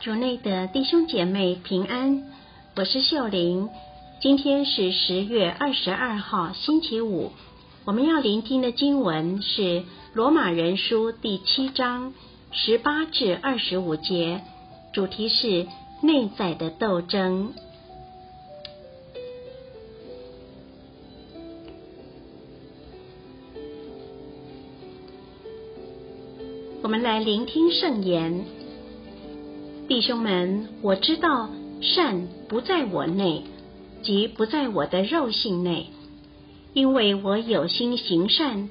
[0.00, 2.22] 主内的弟兄姐妹平安，
[2.74, 3.68] 我是秀玲。
[4.22, 7.32] 今天是十月二十二号，星期五。
[7.84, 9.60] 我们要聆听的经文是
[10.14, 12.14] 《罗马人书》第七章
[12.50, 14.40] 十八至二十五节，
[14.94, 15.66] 主题是
[16.02, 17.52] 内在的斗争。
[26.80, 28.59] 我们来聆听圣言。
[29.90, 31.50] 弟兄们，我知道
[31.82, 33.42] 善不在我内，
[34.04, 35.88] 即不在我的肉性内，
[36.72, 38.68] 因为我有心行善，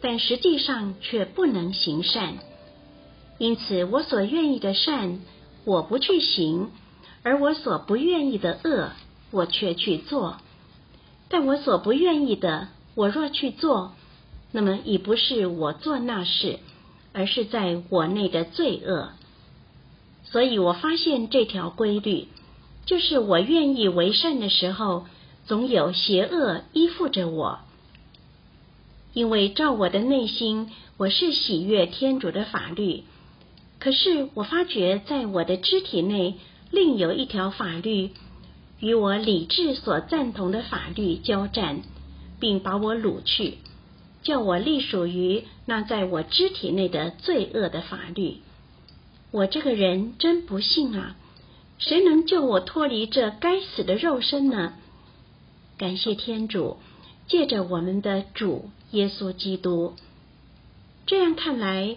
[0.00, 2.38] 但实际上却不能行善。
[3.36, 5.20] 因此，我所愿意的善，
[5.66, 6.68] 我不去行；
[7.22, 8.92] 而我所不愿意的恶，
[9.30, 10.38] 我却去做。
[11.28, 13.92] 但我所不愿意的，我若去做，
[14.52, 16.60] 那么已不是我做那事，
[17.12, 19.10] 而是在我内的罪恶。
[20.24, 22.28] 所以我发现这条规律，
[22.86, 25.06] 就是我愿意为善的时候，
[25.46, 27.58] 总有邪恶依附着我。
[29.12, 33.02] 因为照我的内心，我是喜悦天主的法律，
[33.78, 36.36] 可是我发觉在我的肢体内，
[36.70, 38.12] 另有一条法律
[38.80, 41.82] 与我理智所赞同的法律交战，
[42.40, 43.58] 并把我掳去，
[44.22, 48.38] 叫我隶属于那在我肢体内的罪恶的法律。
[49.32, 51.16] 我这个人真不幸啊！
[51.78, 54.74] 谁能救我脱离这该死的肉身呢？
[55.78, 56.76] 感谢天主，
[57.26, 59.94] 借着我们的主耶稣基督。
[61.06, 61.96] 这样看来，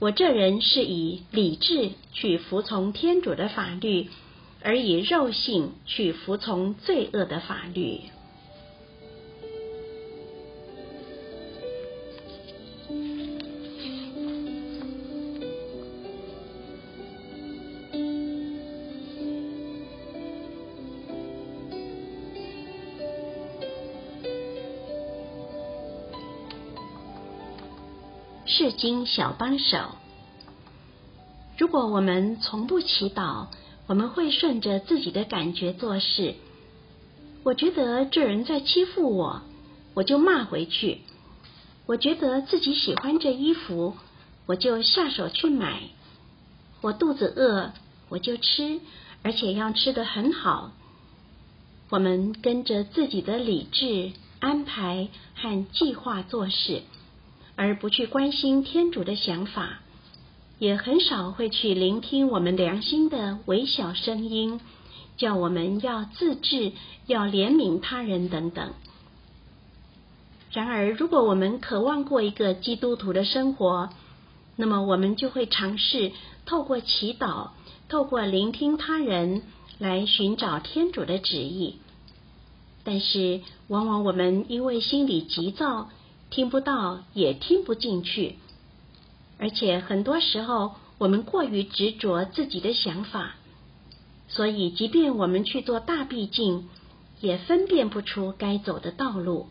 [0.00, 4.08] 我这人是以理智去服从天主的法律，
[4.60, 8.00] 而以肉性去服从罪恶的法律。
[28.56, 29.76] 是经小帮手。
[31.58, 33.48] 如果我们从不祈祷，
[33.86, 36.36] 我们会顺着自己的感觉做事。
[37.44, 39.42] 我觉得这人在欺负我，
[39.92, 41.02] 我就骂回去。
[41.84, 43.94] 我觉得自己喜欢这衣服，
[44.46, 45.82] 我就下手去买。
[46.80, 47.72] 我肚子饿，
[48.08, 48.80] 我就吃，
[49.22, 50.72] 而且要吃得很好。
[51.90, 56.82] 我们跟着自己的理智安排和计划做事。
[57.56, 59.80] 而不去关心天主的想法，
[60.58, 64.60] 也很少会去聆听我们良心的微小声音，
[65.16, 66.72] 叫我们要自治、
[67.06, 68.74] 要怜悯他人等等。
[70.52, 73.88] 然而，如果我们渴望过一个基督徒的生活，
[74.54, 76.12] 那么我们就会尝试
[76.44, 77.48] 透过祈祷、
[77.88, 79.42] 透过聆听他人
[79.78, 81.76] 来寻找天主的旨意。
[82.84, 85.88] 但是，往往我们因为心里急躁。
[86.30, 88.36] 听不到，也听不进去，
[89.38, 93.36] 而且很多时候我们过于执着自己的想法，
[94.28, 96.68] 所以即便我们去做大闭境，
[97.20, 99.46] 也分辨不出该走的道路。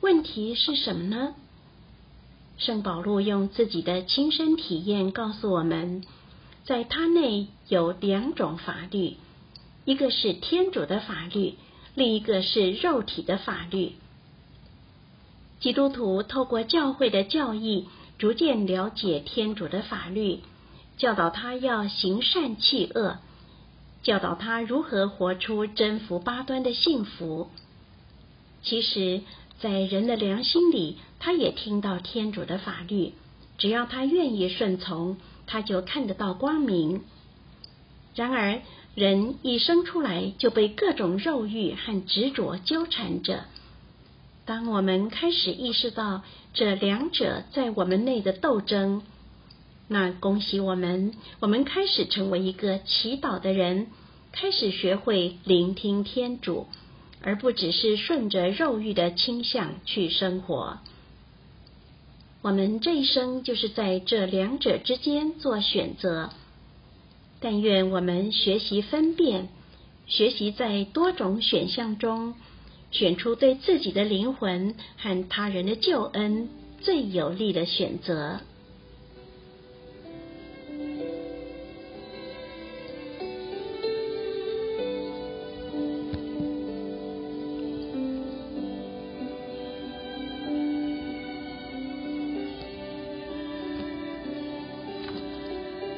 [0.00, 1.34] 问题是什么呢？
[2.58, 6.04] 圣保禄用自己的亲身体验告诉我们，
[6.64, 9.16] 在他内有两种法律，
[9.84, 11.54] 一个是天主的法律，
[11.94, 13.92] 另一个是肉体的法律。
[15.60, 20.40] 基督徒透过教会的教义，逐渐了解天主的法律，
[20.96, 23.18] 教导他要行善弃恶，
[24.02, 27.48] 教导他如何活出征服八端的幸福。
[28.62, 29.22] 其实，
[29.58, 33.12] 在人的良心里，他也听到天主的法律，
[33.58, 37.02] 只要他愿意顺从，他就看得到光明。
[38.14, 38.60] 然而，
[38.94, 43.44] 人一生出来就被各种肉欲和执着纠缠着。
[44.46, 46.22] 当我们开始意识到
[46.54, 49.02] 这两者在我们内的斗争，
[49.88, 53.88] 那恭喜我们，我们开始成为一个祈祷的人，
[54.30, 56.68] 开始学会聆听天主，
[57.22, 60.78] 而不只是顺着肉欲的倾向去生活。
[62.40, 66.30] 我们这一生就是在这两者之间做选择。
[67.40, 69.48] 但愿我们学习分辨，
[70.06, 72.34] 学习在多种选项中。
[72.90, 76.48] 选出对自己的灵魂和他人的救恩
[76.80, 78.40] 最有利的选择。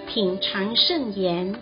[0.06, 1.54] 品尝圣言。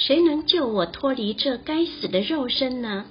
[0.00, 3.04] 谁能救我脱离这该死的肉身呢？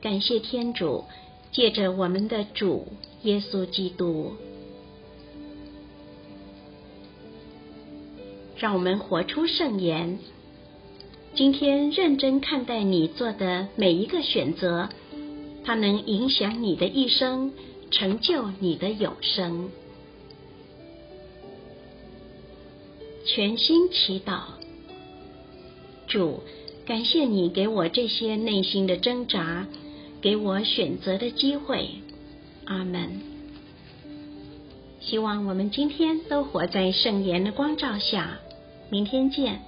[0.00, 1.04] 感谢天主，
[1.50, 2.86] 借着我们的主
[3.22, 4.34] 耶稣基督，
[8.56, 10.18] 让我们活出圣言。
[11.34, 14.88] 今天认真看待你做的每一个选择，
[15.64, 17.52] 它能影响你的一生，
[17.90, 19.70] 成就你的永生。
[23.24, 24.40] 全心祈祷，
[26.06, 26.40] 主，
[26.86, 29.66] 感谢你给我这些内心的挣扎，
[30.26, 31.88] 给我选择的机会。
[32.64, 33.20] 阿门。
[35.00, 38.40] 希望我们今天都活在圣言的光照下。
[38.90, 39.60] 明天见。